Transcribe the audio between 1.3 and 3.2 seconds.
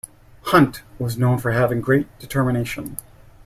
for having great determination.